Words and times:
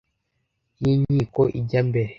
y'inkiko 0.81 1.41
ijya 1.59 1.81
mbere. 1.87 2.09